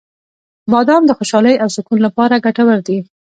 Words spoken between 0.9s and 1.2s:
د